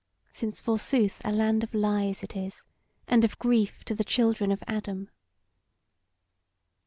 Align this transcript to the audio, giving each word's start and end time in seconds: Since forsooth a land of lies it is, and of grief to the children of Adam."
Since 0.31 0.59
forsooth 0.59 1.21
a 1.23 1.31
land 1.31 1.63
of 1.63 1.75
lies 1.75 2.23
it 2.23 2.35
is, 2.35 2.65
and 3.07 3.23
of 3.23 3.37
grief 3.37 3.85
to 3.85 3.93
the 3.93 4.03
children 4.03 4.51
of 4.51 4.63
Adam." 4.65 5.11